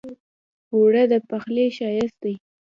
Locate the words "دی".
2.23-2.33